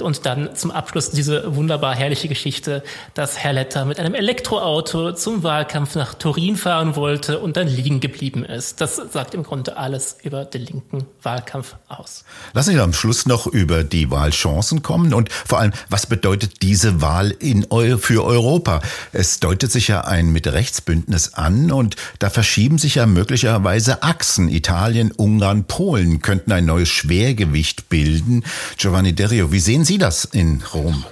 [0.00, 5.42] Und dann zum Abschluss diese wunderbar herrliche Geschichte, dass Herr Letter mit einem Elektroauto zum
[5.42, 8.80] Wahlkampf nach Turin fahren wollte und dann liegen geblieben ist.
[8.80, 12.24] Das sagt im Grunde alles über den linken Wahlkampf aus.
[12.54, 17.02] Lassen Sie am Schluss noch über die Wahlchancen kommen und vor allem, was bedeutet diese
[17.02, 18.80] Wahl in Eu für Europa?
[19.12, 24.48] Es deutet sich ja ein Mitte-Rechts-Bündnis an und da verschieben sich ja möglicherweise Achsen.
[24.48, 28.44] Italien, Ungarn, Polen könnten ein neues Schwergewicht bilden.
[28.76, 31.04] Giovanni Derio, wie sehen Sie das in Rom?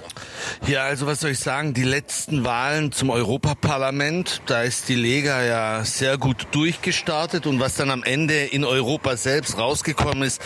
[0.67, 1.73] Ja, also was soll ich sagen?
[1.73, 7.75] Die letzten Wahlen zum Europaparlament, da ist die Lega ja sehr gut durchgestartet und was
[7.75, 10.41] dann am Ende in Europa selbst rausgekommen ist,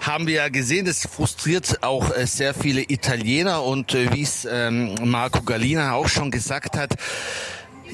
[0.00, 0.86] haben wir ja gesehen.
[0.86, 6.08] Das frustriert auch äh, sehr viele Italiener und äh, wie es ähm, Marco Galina auch
[6.08, 6.94] schon gesagt hat,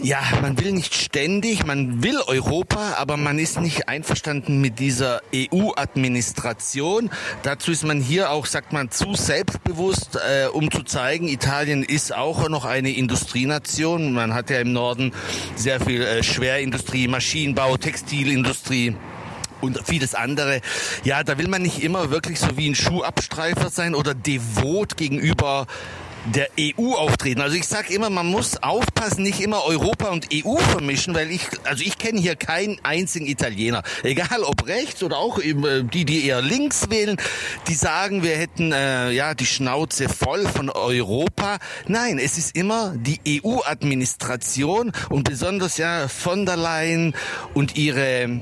[0.02, 5.22] ja, man will nicht ständig, man will Europa, aber man ist nicht einverstanden mit dieser
[5.35, 7.11] EU-Administration.
[7.42, 12.14] Dazu ist man hier auch, sagt man, zu selbstbewusst, äh, um zu zeigen, Italien ist
[12.14, 14.12] auch noch eine Industrienation.
[14.12, 15.12] Man hat ja im Norden
[15.57, 18.96] sehr viel äh, Schwerindustrie, Maschinenbau, Textilindustrie
[19.61, 20.61] und vieles andere.
[21.04, 25.66] Ja, da will man nicht immer wirklich so wie ein Schuhabstreifer sein oder devot gegenüber
[26.24, 27.40] der EU auftreten.
[27.40, 31.42] Also ich sage immer, man muss aufpassen, nicht immer Europa und EU vermischen, weil ich,
[31.64, 36.26] also ich kenne hier keinen einzigen Italiener, egal ob rechts oder auch äh, die, die
[36.26, 37.16] eher links wählen,
[37.68, 41.58] die sagen, wir hätten äh, ja die Schnauze voll von Europa.
[41.87, 47.14] Nein, es ist immer die EU-Administration und besonders ja von der Leyen
[47.52, 48.40] und ihre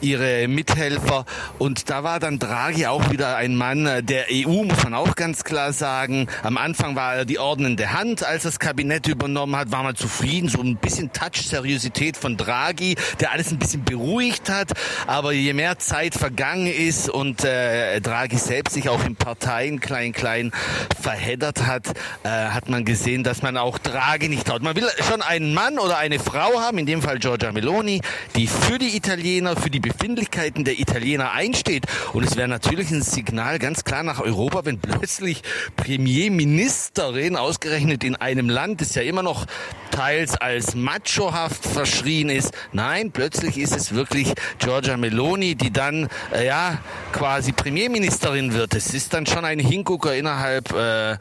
[0.00, 1.24] ihre Mithelfer.
[1.58, 5.44] Und da war dann Draghi auch wieder ein Mann der EU, muss man auch ganz
[5.44, 6.28] klar sagen.
[6.42, 10.48] Am Anfang war er die ordnende Hand, als das Kabinett übernommen hat, war man zufrieden.
[10.48, 14.72] So ein bisschen Touch-Seriosität von Draghi, der alles ein bisschen beruhigt hat.
[15.06, 20.12] Aber je mehr Zeit vergangen ist und äh, Draghi selbst sich auch in Parteien klein,
[20.12, 20.52] klein
[21.00, 21.88] verheddert hat,
[22.22, 24.62] äh, hat man gesehen, dass man auch Draghi nicht traut.
[24.62, 28.00] Man will schon einen Mann oder eine Frau haben, in dem Fall Giorgia Meloni,
[28.36, 31.86] die für die Italiener, für die Befindlichkeiten der Italiener einsteht.
[32.12, 35.42] Und es wäre natürlich ein Signal ganz klar nach Europa, wenn plötzlich
[35.76, 39.46] Premierministerin ausgerechnet in einem Land, das ja immer noch
[39.90, 42.52] teils als machohaft verschrien ist.
[42.72, 46.78] Nein, plötzlich ist es wirklich Giorgia Meloni, die dann äh, ja
[47.12, 48.74] quasi Premierministerin wird.
[48.74, 51.16] Es ist dann schon ein Hingucker innerhalb äh,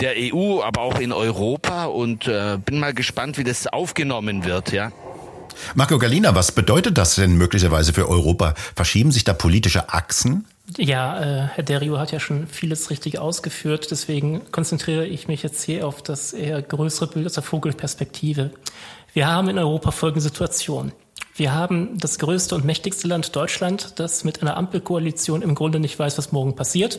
[0.00, 4.72] der EU, aber auch in Europa und äh, bin mal gespannt, wie das aufgenommen wird,
[4.72, 4.92] ja.
[5.74, 8.54] Marco Galina, was bedeutet das denn möglicherweise für Europa?
[8.74, 10.46] Verschieben sich da politische Achsen?
[10.76, 13.90] Ja, äh, Herr Derio hat ja schon vieles richtig ausgeführt.
[13.90, 18.50] Deswegen konzentriere ich mich jetzt hier auf das eher größere Bild aus der Vogelperspektive.
[19.12, 20.92] Wir haben in Europa folgende Situation.
[21.36, 25.98] Wir haben das größte und mächtigste Land Deutschland, das mit einer Ampelkoalition im Grunde nicht
[25.98, 26.98] weiß, was morgen passiert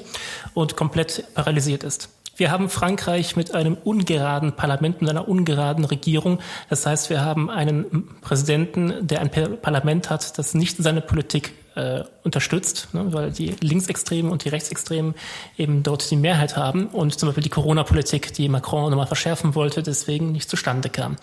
[0.54, 2.10] und komplett paralysiert ist.
[2.38, 6.40] Wir haben Frankreich mit einem ungeraden Parlament, mit einer ungeraden Regierung.
[6.70, 12.04] Das heißt, wir haben einen Präsidenten, der ein Parlament hat, das nicht seine Politik äh,
[12.24, 15.16] unterstützt, ne, weil die Linksextremen und die Rechtsextremen
[15.58, 19.84] eben dort die Mehrheit haben und zum Beispiel die Corona-Politik, die Macron nochmal verschärfen wollte,
[19.84, 21.18] deswegen nicht zustande kam.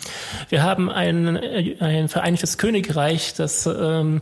[0.48, 1.37] Wir haben ein,
[1.81, 4.20] ein Vereinigtes Königreich, das ähm,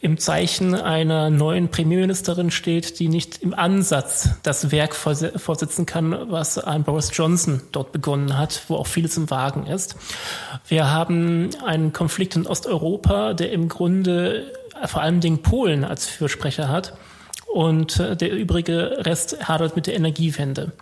[0.00, 6.58] im Zeichen einer neuen Premierministerin steht, die nicht im Ansatz das Werk vorsitzen kann, was
[6.58, 9.96] ein Boris Johnson dort begonnen hat, wo auch vieles im Wagen ist.
[10.68, 14.52] Wir haben einen Konflikt in Osteuropa, der im Grunde
[14.86, 16.94] vor allen Dingen Polen als Fürsprecher hat
[17.52, 20.72] und der übrige Rest hadert mit der Energiewende.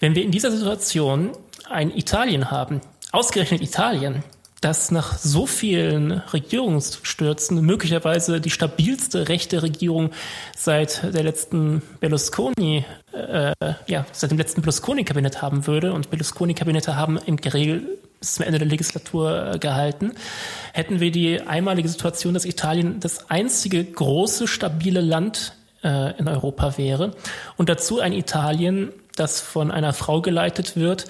[0.00, 1.30] Wenn wir in dieser Situation
[1.68, 2.80] ein Italien haben,
[3.12, 4.22] ausgerechnet Italien,
[4.60, 10.10] dass nach so vielen Regierungsstürzen möglicherweise die stabilste rechte Regierung
[10.56, 13.52] seit der letzten Berlusconi, äh,
[13.86, 15.92] ja, seit dem letzten Berlusconi-Kabinett haben würde.
[15.92, 20.12] Und Berlusconi-Kabinette haben im Regel bis zum Ende der Legislatur äh, gehalten,
[20.72, 25.52] hätten wir die einmalige Situation, dass Italien das einzige große, stabile Land
[25.84, 27.14] äh, in Europa wäre.
[27.56, 31.06] Und dazu ein Italien, das von einer Frau geleitet wird,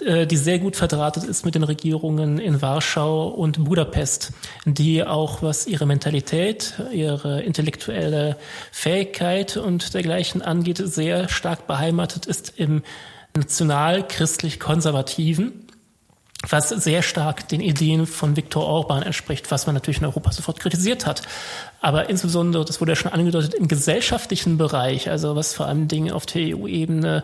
[0.00, 4.32] die sehr gut verdrahtet ist mit den Regierungen in Warschau und Budapest,
[4.64, 8.36] die auch was ihre Mentalität, ihre intellektuelle
[8.72, 12.82] Fähigkeit und dergleichen angeht, sehr stark beheimatet ist im
[13.36, 15.66] national-christlich-konservativen,
[16.48, 20.58] was sehr stark den Ideen von Viktor Orban entspricht, was man natürlich in Europa sofort
[20.58, 21.20] kritisiert hat.
[21.82, 26.12] Aber insbesondere, das wurde ja schon angedeutet, im gesellschaftlichen Bereich, also was vor allem Dingen
[26.12, 27.22] auf der EU-Ebene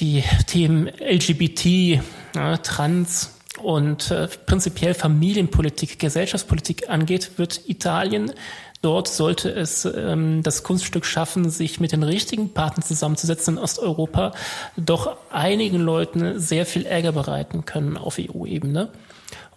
[0.00, 2.00] die Themen LGBT,
[2.34, 8.32] ja, Trans und äh, prinzipiell Familienpolitik, Gesellschaftspolitik angeht, wird Italien
[8.80, 14.32] Dort sollte es ähm, das Kunststück schaffen, sich mit den richtigen Partnern zusammenzusetzen in Osteuropa,
[14.76, 18.90] doch einigen Leuten sehr viel Ärger bereiten können auf EU-Ebene.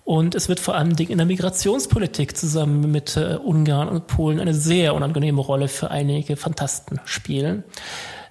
[0.04, 4.40] Und es wird vor allen Dingen in der Migrationspolitik zusammen mit äh, Ungarn und Polen
[4.40, 7.64] eine sehr unangenehme Rolle für einige Fantasten spielen.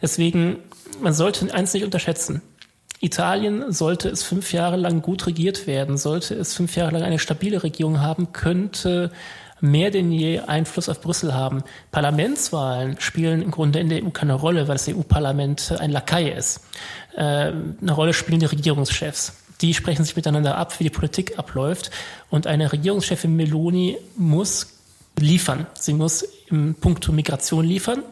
[0.02, 0.58] Deswegen,
[1.00, 2.42] man sollte eins nicht unterschätzen.
[3.00, 7.18] Italien, sollte es fünf Jahre lang gut regiert werden, sollte es fünf Jahre lang eine
[7.18, 9.10] stabile Regierung haben, könnte
[9.60, 11.62] mehr denn je Einfluss auf Brüssel haben.
[11.90, 16.60] Parlamentswahlen spielen im Grunde in der EU keine Rolle, weil das EU-Parlament ein Lakai ist.
[17.14, 19.34] Äh, eine Rolle spielen die Regierungschefs.
[19.60, 21.90] Die sprechen sich miteinander ab, wie die Politik abläuft.
[22.30, 24.78] Und eine Regierungschefin Meloni muss
[25.18, 25.66] liefern.
[25.74, 28.02] Sie muss im Punkto Migration liefern,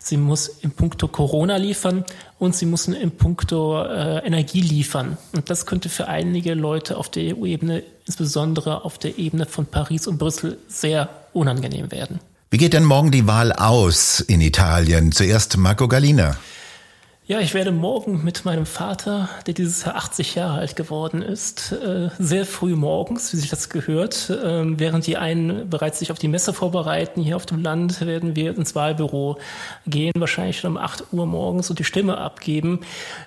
[0.00, 2.04] sie muss im Punkto Corona liefern
[2.38, 5.18] und sie muss im Punkto äh, Energie liefern.
[5.34, 10.06] Und das könnte für einige Leute auf der EU-Ebene, insbesondere auf der Ebene von Paris
[10.06, 12.20] und Brüssel, sehr unangenehm werden.
[12.50, 15.12] Wie geht denn morgen die Wahl aus in Italien?
[15.12, 16.36] Zuerst Marco Gallina.
[17.28, 21.72] Ja, ich werde morgen mit meinem Vater, der dieses Jahr 80 Jahre alt geworden ist,
[21.72, 26.18] äh, sehr früh morgens, wie sich das gehört, ähm, während die einen bereits sich auf
[26.18, 29.36] die Messe vorbereiten, hier auf dem Land, werden wir ins Wahlbüro
[29.86, 32.80] gehen, wahrscheinlich schon um 8 Uhr morgens und die Stimme abgeben.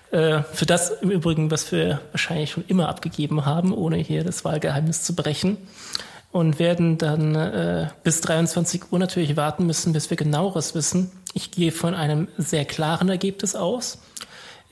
[0.10, 4.44] Äh, für das im Übrigen, was wir wahrscheinlich schon immer abgegeben haben, ohne hier das
[4.44, 5.58] Wahlgeheimnis zu brechen
[6.32, 11.12] und werden dann äh, bis 23 Uhr natürlich warten müssen, bis wir genaueres wissen.
[11.34, 14.00] Ich gehe von einem sehr klaren Ergebnis aus.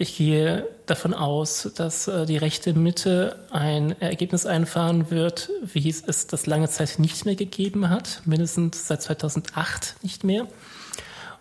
[0.01, 6.01] Ich gehe davon aus, dass äh, die rechte Mitte ein Ergebnis einfahren wird, wie es,
[6.05, 10.47] es das lange Zeit nicht mehr gegeben hat, mindestens seit 2008 nicht mehr.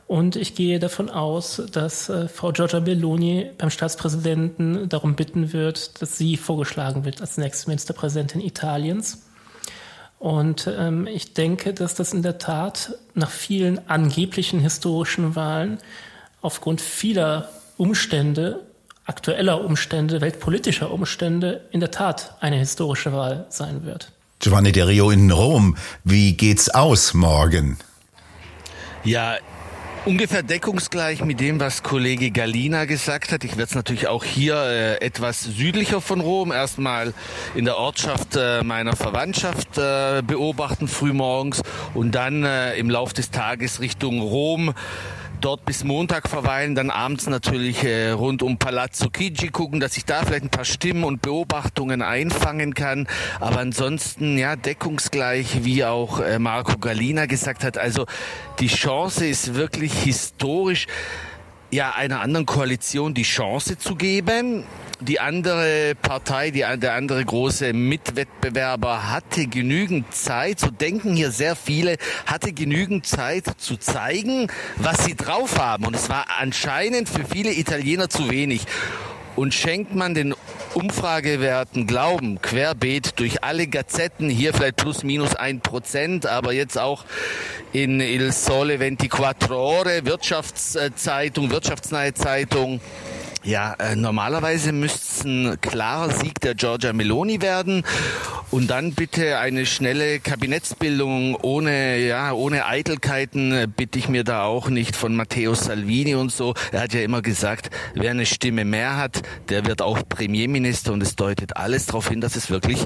[0.09, 6.02] Und ich gehe davon aus, dass äh, Frau Giorgia Meloni beim Staatspräsidenten darum bitten wird,
[6.02, 9.28] dass sie vorgeschlagen wird als nächste Ministerpräsidentin Italiens.
[10.18, 15.78] Und ähm, ich denke, dass das in der Tat nach vielen angeblichen historischen Wahlen
[16.40, 18.66] aufgrund vieler Umstände,
[19.04, 24.12] aktueller Umstände, weltpolitischer Umstände in der Tat eine historische Wahl sein wird.
[24.40, 27.78] Giovanni De Rio in Rom, wie geht's aus morgen?
[29.04, 29.37] Ja,
[30.09, 33.44] ungefähr deckungsgleich mit dem, was Kollege Galina gesagt hat.
[33.44, 37.12] Ich werde es natürlich auch hier äh, etwas südlicher von Rom erstmal
[37.55, 41.61] in der Ortschaft äh, meiner Verwandtschaft äh, beobachten frühmorgens
[41.92, 44.73] und dann äh, im Lauf des Tages Richtung Rom
[45.40, 50.05] dort bis Montag verweilen, dann abends natürlich äh, rund um Palazzo Chigi gucken, dass ich
[50.05, 53.07] da vielleicht ein paar Stimmen und Beobachtungen einfangen kann.
[53.40, 57.79] Aber ansonsten, ja, deckungsgleich, wie auch äh, Marco Galina gesagt hat.
[57.79, 58.07] Also
[58.61, 60.87] die Chance ist wirklich historisch,
[61.70, 64.64] ja, einer anderen Koalition die Chance zu geben
[65.01, 71.55] die andere Partei, die, der andere große Mitwettbewerber hatte genügend Zeit, so denken hier sehr
[71.55, 75.87] viele, hatte genügend Zeit zu zeigen, was sie drauf haben.
[75.87, 78.63] Und es war anscheinend für viele Italiener zu wenig.
[79.37, 80.35] Und schenkt man den
[80.75, 87.05] Umfragewerten Glauben, querbeet durch alle Gazetten, hier vielleicht plus minus ein Prozent, aber jetzt auch
[87.73, 92.81] in Il Sole 24 Ore, Wirtschaftszeitung, wirtschaftsnahe Zeitung,
[93.44, 97.85] ja, äh, normalerweise müsste es ein klarer Sieg der Giorgia Meloni werden
[98.51, 104.68] und dann bitte eine schnelle Kabinettsbildung ohne, ja, ohne Eitelkeiten bitte ich mir da auch
[104.68, 106.55] nicht von Matteo Salvini und so.
[106.72, 111.03] Er hat ja immer gesagt, wer eine Stimme mehr hat, der wird auch Premierminister und
[111.03, 112.85] es deutet alles darauf hin, dass es wirklich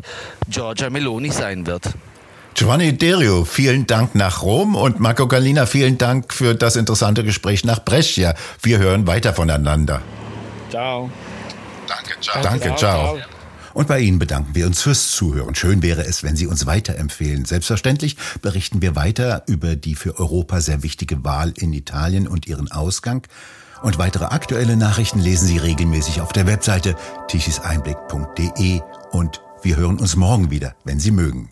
[0.49, 1.91] Giorgia Meloni sein wird.
[2.55, 7.65] Giovanni Derio, vielen Dank nach Rom und Marco Galina, vielen Dank für das interessante Gespräch
[7.65, 8.35] nach Brescia.
[8.61, 10.03] Wir hören weiter voneinander.
[10.73, 11.11] Ciao.
[11.87, 12.43] Danke, ciao.
[12.43, 13.19] Danke, ciao.
[13.75, 15.55] Und bei Ihnen bedanken wir uns fürs Zuhören.
[15.55, 17.45] Schön wäre es, wenn Sie uns weiterempfehlen.
[17.45, 22.73] Selbstverständlich berichten wir weiter über die für Europa sehr wichtige Wahl in Italien und ihren
[22.73, 23.27] Ausgang.
[23.83, 26.97] Und weitere aktuelle Nachrichten lesen Sie regelmäßig auf der Webseite
[27.29, 28.81] tichiseinblick.de
[29.11, 31.52] und wir hören uns morgen wieder, wenn Sie mögen.